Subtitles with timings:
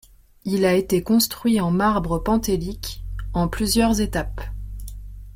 [0.45, 3.03] Il a été construit en marbre pentélique,
[3.33, 4.41] en plusieurs étapes.